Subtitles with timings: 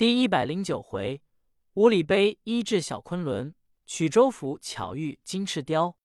[0.00, 1.20] 第一百零九回，
[1.74, 3.54] 五里碑医治小昆仑，
[3.84, 5.98] 曲州府巧遇金翅雕。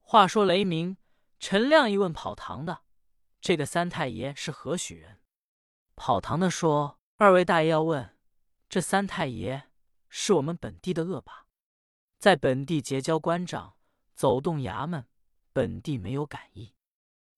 [0.00, 0.96] 话说雷鸣、
[1.38, 2.84] 陈亮一问跑堂的
[3.38, 5.20] ：“这个三太爷是何许人？”
[5.94, 8.16] 跑堂的说：“二位大爷要问，
[8.66, 9.68] 这三太爷
[10.08, 11.44] 是我们本地的恶霸，
[12.18, 13.76] 在本地结交官长，
[14.14, 15.06] 走动衙门，
[15.52, 16.72] 本地没有感应。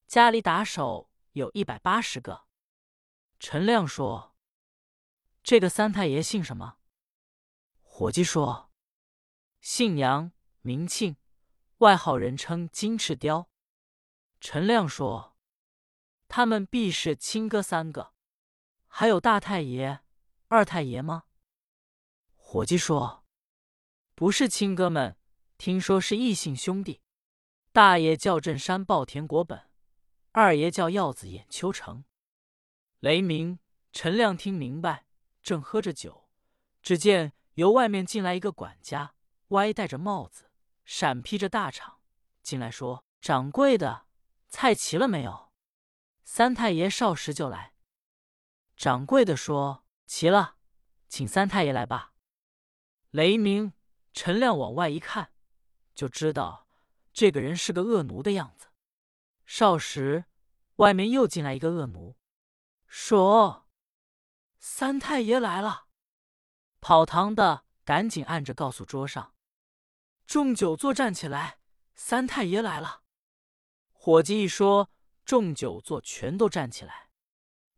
[0.06, 2.44] 家里打手有一百八十个。”
[3.40, 4.36] 陈亮说。
[5.48, 6.76] 这个三太爷姓什么？
[7.80, 8.70] 伙计说
[9.62, 10.30] ：“姓杨，
[10.60, 11.16] 名庆，
[11.78, 13.48] 外号人称金翅雕。”
[14.42, 15.38] 陈亮说
[16.28, 18.12] ：“他们必是亲哥三个，
[18.88, 20.00] 还有大太爷、
[20.48, 21.24] 二太爷吗？”
[22.36, 23.24] 伙计说
[24.14, 25.16] ：“不是亲哥们，
[25.56, 27.00] 听说是异姓兄弟。
[27.72, 29.70] 大爷叫镇山抱田国本，
[30.32, 32.04] 二爷叫耀子眼秋成。”
[33.00, 33.58] 雷鸣、
[33.92, 35.07] 陈亮听明白。
[35.48, 36.28] 正喝着酒，
[36.82, 39.14] 只见由外面进来一个管家，
[39.48, 40.50] 歪戴着帽子，
[40.84, 42.00] 闪披着大氅，
[42.42, 44.04] 进来说：“掌柜的，
[44.50, 45.50] 菜齐了没有？
[46.22, 47.72] 三太爷少时就来。”
[48.76, 50.56] 掌柜的说：“齐了，
[51.08, 52.12] 请三太爷来吧。”
[53.08, 53.72] 雷鸣、
[54.12, 55.32] 陈亮往外一看，
[55.94, 56.68] 就知道
[57.14, 58.66] 这个人是个恶奴的样子。
[59.46, 60.26] 少时，
[60.76, 62.18] 外面又进来一个恶奴，
[62.86, 63.64] 说。
[64.58, 65.86] 三太爷来了，
[66.80, 69.34] 跑堂的赶紧按着告诉桌上，
[70.26, 71.58] 众酒座站起来。
[71.94, 73.02] 三太爷来了。
[73.92, 74.90] 伙计一说，
[75.24, 77.10] 众酒座全都站起来。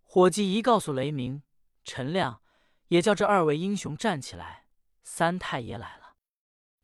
[0.03, 1.43] 伙计一告诉雷鸣、
[1.85, 2.43] 陈亮，
[2.89, 4.67] 也叫这二位英雄站起来。
[5.03, 6.17] 三太爷来了。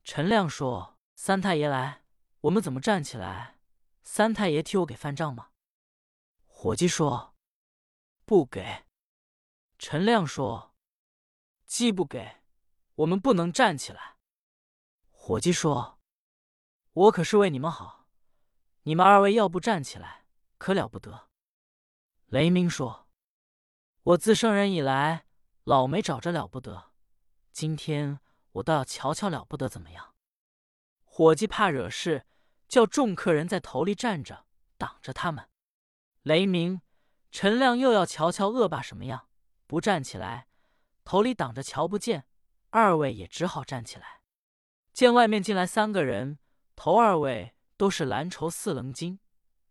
[0.03, 2.05] 陈亮说：“三太爷来，
[2.41, 3.59] 我们怎么站起来？
[4.03, 5.51] 三太爷替我给饭账吗？”
[6.47, 7.35] 伙计说
[8.25, 8.85] ：“不给。”
[9.79, 10.75] 陈亮说
[11.67, 12.39] ：“既不给，
[12.95, 14.17] 我们不能站起来。”
[15.11, 16.01] 伙计说
[16.93, 18.09] ：“我可是为你们好，
[18.83, 20.25] 你们二位要不站起来，
[20.57, 21.29] 可了不得。”
[22.27, 23.09] 雷鸣说
[24.03, 25.27] ：“我自生人以来，
[25.65, 26.93] 老没找着了不得，
[27.53, 28.21] 今天
[28.53, 30.15] 我倒要瞧瞧了不得怎么样？”
[31.05, 32.27] 伙计怕惹事，
[32.67, 34.47] 叫众客人在头里站着
[34.77, 35.49] 挡着他们。
[36.23, 36.81] 雷鸣、
[37.31, 39.26] 陈亮又要瞧瞧恶霸什么样。
[39.67, 40.49] 不站起来，
[41.05, 42.25] 头里挡着瞧不见。
[42.71, 44.21] 二位也只好站起来。
[44.93, 46.39] 见外面进来三个人，
[46.75, 49.19] 头二位都是蓝绸四棱巾，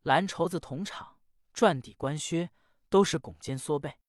[0.04, 1.18] 蓝绸子铜厂，
[1.54, 2.50] 转底官靴，
[2.90, 4.00] 都是拱肩缩背。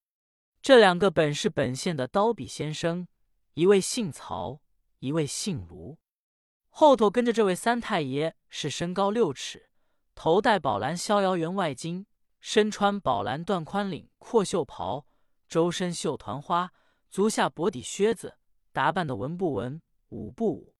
[0.62, 3.06] 这两个本是本县的刀笔先生，
[3.54, 4.60] 一位姓曹，
[4.98, 5.98] 一位姓卢。
[6.68, 9.70] 后头跟着这位三太爷是身高六尺，
[10.14, 12.06] 头戴宝蓝逍遥员外巾，
[12.40, 15.05] 身穿宝蓝缎宽领阔袖袍。
[15.48, 16.72] 周身绣团花，
[17.10, 18.38] 足下薄底靴子，
[18.72, 20.74] 打扮的文不文，武不武。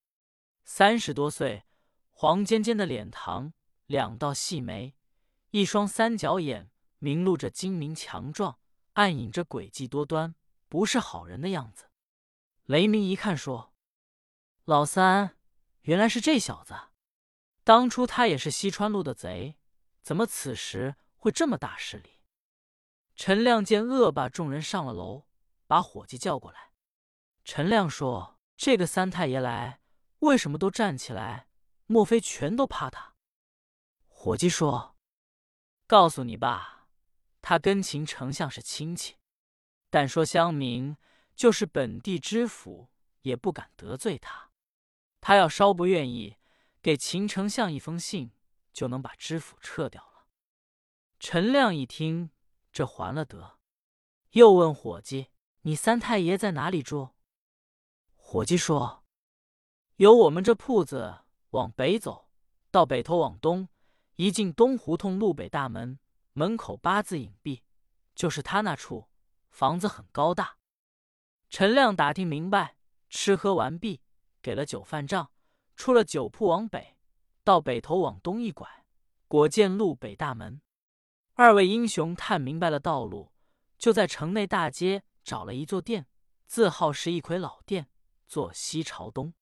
[0.64, 1.64] 三十多岁，
[2.10, 3.52] 黄尖尖的脸庞，
[3.86, 4.94] 两道细眉，
[5.50, 8.58] 一双三角眼，明露着精明强壮，
[8.94, 10.34] 暗隐着诡计多端，
[10.68, 11.88] 不是好人的样子。
[12.64, 13.72] 雷鸣一看，说
[14.66, 15.36] ：“老三，
[15.82, 16.74] 原来是这小子。
[17.62, 19.56] 当初他也是西川路的贼，
[20.02, 22.10] 怎么此时会这么大势力？”
[23.16, 25.24] 陈亮见恶霸众人上了楼，
[25.66, 26.72] 把伙计叫过来。
[27.44, 29.80] 陈亮说：“这个三太爷来，
[30.18, 31.48] 为什么都站起来？
[31.86, 33.14] 莫非全都怕他？”
[34.06, 34.96] 伙计说
[35.88, 36.88] ：“告诉你吧，
[37.40, 39.16] 他跟秦丞相是亲戚，
[39.88, 40.98] 但说乡民，
[41.34, 42.90] 就是本地知府
[43.22, 44.50] 也不敢得罪他。
[45.22, 46.36] 他要稍不愿意，
[46.82, 48.32] 给秦丞相一封信，
[48.74, 50.26] 就能把知府撤掉了。”
[51.18, 52.30] 陈亮一听。
[52.76, 53.58] 这还了得！
[54.32, 55.30] 又问伙计
[55.64, 57.08] ：“你三太爷在哪里住？”
[58.16, 59.02] 伙计说
[59.96, 61.20] ：“由我们这铺子
[61.52, 62.28] 往北走，
[62.70, 63.70] 到北头往东，
[64.16, 65.98] 一进东胡同路北大门，
[66.34, 67.62] 门口八字隐蔽，
[68.14, 69.08] 就是他那处
[69.48, 70.58] 房子，很高大。”
[71.48, 72.76] 陈亮打听明白，
[73.08, 74.02] 吃喝完毕，
[74.42, 75.30] 给了酒饭账，
[75.76, 76.98] 出了酒铺往北，
[77.42, 78.84] 到北头往东一拐，
[79.28, 80.60] 果见路北大门。
[81.38, 83.30] 二位英雄探明白了道路，
[83.76, 86.06] 就在城内大街找了一座店，
[86.46, 87.90] 字号是一魁老店，
[88.26, 89.34] 坐西朝东。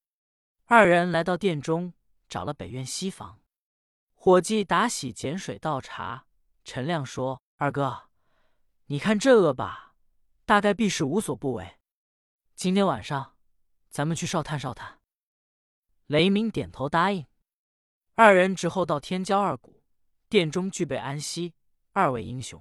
[0.65, 1.95] 二人来到店中，
[2.29, 3.39] 找了北院西房。
[4.13, 6.27] 伙计打洗碱水倒茶。
[6.65, 8.09] 陈亮说：“二哥，
[8.87, 9.95] 你看这恶霸，
[10.45, 11.79] 大概必是无所不为。
[12.57, 13.37] 今天晚上，
[13.89, 14.99] 咱们去哨探哨探。”
[16.09, 17.25] 雷鸣点头答应。
[18.17, 19.85] 二人之后到天骄二谷
[20.29, 21.55] 店中具备安息。
[21.97, 22.61] 二位英雄，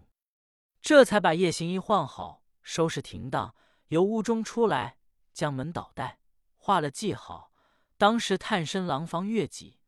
[0.80, 3.56] 这才把夜行衣换好，收拾停当，
[3.88, 5.00] 由屋中出来，
[5.34, 6.20] 将门倒带，
[6.56, 7.52] 画了记号。
[7.98, 9.80] 当时探身廊房月几，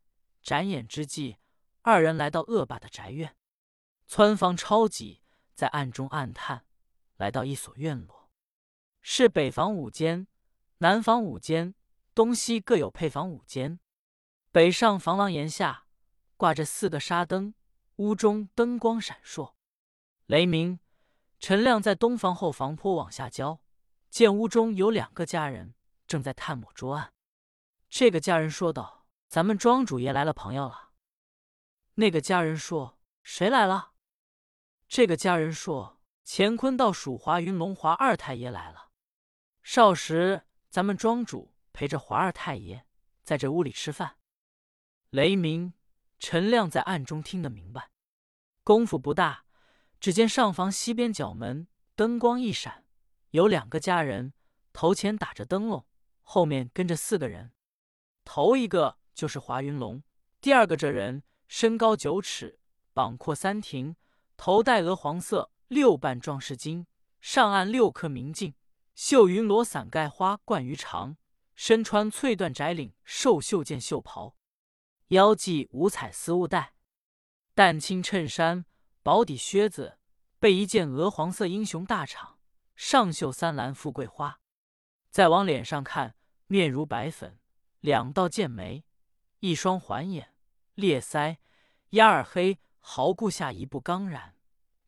[0.41, 1.37] 展眼之际，
[1.83, 3.37] 二人来到恶霸的宅院。
[4.07, 5.21] 窜房超级，
[5.53, 6.65] 在暗中暗探，
[7.17, 8.31] 来到一所院落，
[9.03, 10.25] 是北房五间，
[10.79, 11.75] 南房五间，
[12.15, 13.79] 东西各有配房五间。
[14.51, 15.85] 北上房廊檐下
[16.35, 17.53] 挂着四个纱灯，
[17.97, 19.53] 屋中灯光闪烁。
[20.25, 20.79] 雷鸣、
[21.39, 23.61] 陈亮在东房后房坡往下浇，
[24.09, 25.75] 见屋中有两个家人
[26.07, 27.13] 正在探抹桌案。
[27.89, 30.91] 这个家人说道：“咱们庄主爷来了朋友了。”
[31.95, 33.93] 那个家人说：“谁来了？”
[34.89, 38.89] 这个家人说：“乾坤道属华云龙华二太爷来了。
[39.63, 42.85] 少时，咱们庄主陪着华二太爷
[43.23, 44.17] 在这屋里吃饭。”
[45.11, 45.73] 雷鸣、
[46.19, 47.89] 陈亮在暗中听得明白。
[48.63, 49.45] 功夫不大，
[49.99, 52.85] 只见上房西边角门灯光一闪，
[53.31, 54.33] 有两个家人
[54.73, 55.85] 头前打着灯笼，
[56.23, 57.53] 后面跟着四个人。
[58.23, 60.03] 头一个就是华云龙，
[60.41, 62.59] 第二个这人身高九尺，
[62.93, 63.95] 膀阔三庭。
[64.37, 66.85] 头戴鹅黄色六瓣壮士巾，
[67.21, 68.53] 上按六颗明镜，
[68.93, 71.15] 绣云罗伞盖花冠于长，
[71.55, 74.35] 身穿翠缎窄领寿袖箭袖袍，
[75.09, 76.73] 腰系五彩丝雾带，
[77.53, 78.65] 淡青衬衫，
[79.03, 79.99] 薄底靴子，
[80.39, 82.37] 背一件鹅黄色英雄大氅，
[82.75, 84.39] 上绣三蓝富贵花。
[85.11, 86.15] 再往脸上看，
[86.47, 87.39] 面如白粉，
[87.81, 88.83] 两道剑眉，
[89.39, 90.33] 一双环眼，
[90.73, 91.37] 裂腮，
[91.91, 92.59] 压耳黑。
[92.87, 94.35] 毫顾下一步刚然，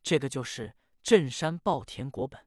[0.04, 2.46] 这个就是镇山暴田国本。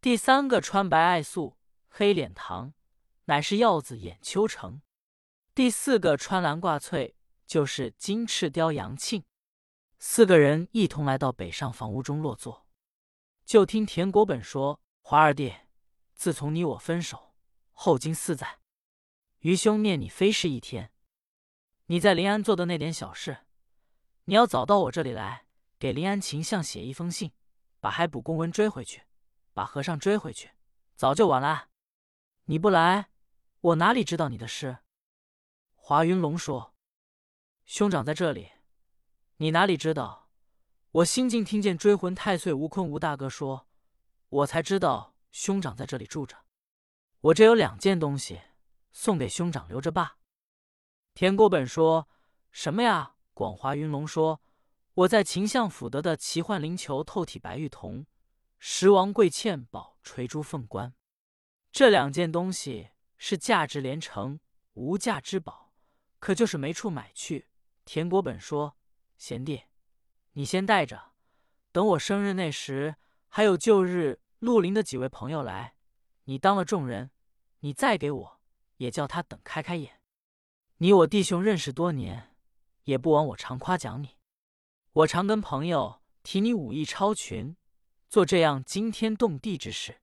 [0.00, 1.58] 第三个穿白爱素，
[1.90, 2.72] 黑脸膛，
[3.26, 4.80] 乃是药子眼秋成。
[5.60, 7.14] 第四个穿蓝挂翠，
[7.46, 9.22] 就是金翅雕杨庆。
[9.98, 12.66] 四个人一同来到北上房屋中落座，
[13.44, 15.54] 就听田国本说：“华二弟，
[16.14, 17.34] 自从你我分手，
[17.72, 18.60] 后经四载，
[19.40, 20.92] 余兄念你非是一天。
[21.88, 23.44] 你在临安做的那点小事。”
[24.24, 25.44] 你要早到我这里来，
[25.78, 27.32] 给临安秦相写一封信，
[27.80, 29.02] 把海捕公文追回去，
[29.52, 30.52] 把和尚追回去，
[30.96, 31.68] 早就晚了。
[32.46, 33.10] 你不来，
[33.60, 34.78] 我哪里知道你的事？
[35.90, 36.76] 华云龙说
[37.66, 38.52] ：“兄长在这里，
[39.38, 40.30] 你哪里知道？
[40.92, 43.66] 我新近听见追魂太岁吴坤吴大哥说，
[44.28, 46.44] 我才知道兄长在这里住着。
[47.22, 48.40] 我这有两件东西，
[48.92, 50.18] 送给兄长留着吧。”
[51.12, 52.08] 田国本说
[52.52, 53.16] 什么呀？
[53.34, 54.40] 广华云龙说
[54.94, 58.06] ：“我在秦相府得的奇幻灵球透体白玉铜，
[58.60, 60.94] 十王贵嵌宝垂珠凤冠，
[61.72, 64.38] 这两件东西是价值连城、
[64.74, 65.59] 无价之宝，
[66.20, 67.48] 可就是没处买去。”
[67.84, 68.76] 田国本说
[69.18, 69.64] ：“贤弟，
[70.34, 71.10] 你先带着，
[71.72, 72.94] 等我生日那时，
[73.26, 75.74] 还有旧日绿林的几位朋友来，
[76.26, 77.10] 你当了众人，
[77.58, 78.40] 你再给我，
[78.76, 80.00] 也叫他等开开眼。
[80.76, 82.28] 你我弟兄认识多年。”
[82.84, 84.16] 也不枉我常夸奖你，
[84.92, 87.54] 我常跟朋友提你武艺超群，
[88.08, 90.00] 做这样惊天动地之事。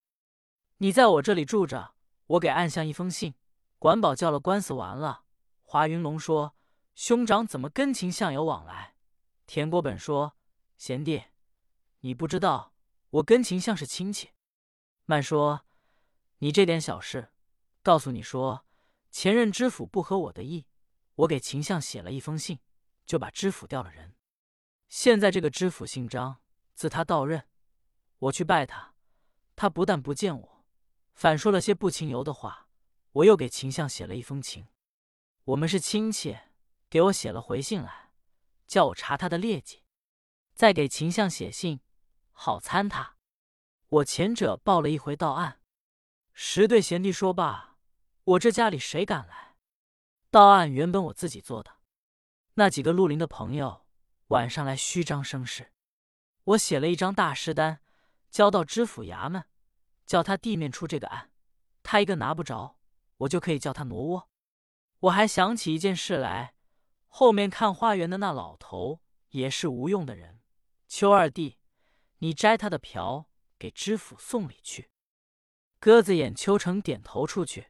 [0.77, 1.95] 你在我这里住着，
[2.27, 3.33] 我给暗相一封信，
[3.77, 5.23] 管保叫了官司完了。
[5.69, 6.55] 华云龙说
[6.95, 8.95] ：“兄长怎么跟秦相有往来？”
[9.45, 10.37] 田国本说
[10.79, 11.25] ：“贤弟，
[11.99, 12.73] 你不知道，
[13.09, 14.29] 我跟秦相是亲戚。”
[15.03, 15.65] 慢说
[16.39, 17.33] ：“你这点小事，
[17.83, 18.65] 告诉你说，
[19.11, 20.67] 前任知府不合我的意，
[21.15, 22.59] 我给秦相写了一封信。”
[23.05, 24.15] 就把知府调了人。
[24.87, 26.39] 现在这个知府姓张，
[26.75, 27.45] 自他到任，
[28.19, 28.95] 我去拜他，
[29.57, 30.65] 他不但不见我，
[31.13, 32.69] 反说了些不情由的话。
[33.11, 34.67] 我又给秦相写了一封情，
[35.47, 36.37] 我们是亲戚，
[36.89, 38.11] 给我写了回信来，
[38.67, 39.85] 叫我查他的劣迹，
[40.53, 41.79] 再给秦相写信，
[42.33, 43.15] 好参他。
[43.87, 45.61] 我前者报了一回到案，
[46.33, 47.77] 十对贤弟说罢，
[48.25, 49.55] 我这家里谁敢来？
[50.29, 51.77] 到案原本我自己做的。
[52.55, 53.85] 那几个绿林的朋友
[54.27, 55.71] 晚上来虚张声势，
[56.43, 57.79] 我写了一张大师单，
[58.29, 59.45] 交到知府衙门，
[60.05, 61.31] 叫他地面出这个案。
[61.83, 62.77] 他一个拿不着，
[63.19, 64.29] 我就可以叫他挪窝。
[64.99, 66.55] 我还想起一件事来，
[67.07, 70.39] 后面看花园的那老头也是无用的人。
[70.87, 71.57] 邱二弟，
[72.19, 74.89] 你摘他的瓢，给知府送礼去。
[75.79, 77.67] 鸽子眼邱成点头出去。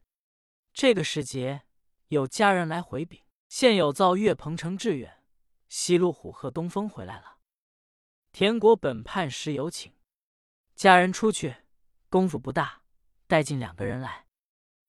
[0.73, 1.63] 这个时节，
[2.07, 3.23] 有家人来回禀。
[3.49, 5.23] 现有造岳鹏程致远，
[5.69, 7.37] 西路虎鹤东风回来了。
[8.33, 9.93] 田国本判时有请，
[10.75, 11.55] 家人出去，
[12.09, 12.81] 功夫不大，
[13.25, 14.27] 带进两个人来，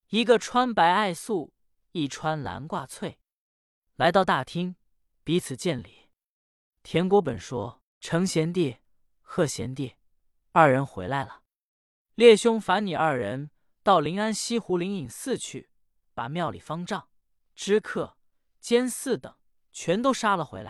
[0.09, 1.55] 一个穿白爱素，
[1.99, 3.19] 一穿蓝挂翠，
[3.97, 4.77] 来到大厅，
[5.25, 6.09] 彼此见礼。
[6.85, 8.77] 田国本说：“程贤弟，
[9.21, 9.97] 贺贤弟，
[10.53, 11.43] 二人回来了。”
[12.15, 13.51] 列兄烦你二人
[13.83, 15.71] 到临安西湖灵隐寺去，
[16.15, 17.09] 把庙里方丈、
[17.55, 18.17] 知客、
[18.61, 19.35] 监寺等
[19.73, 20.67] 全都杀了回来。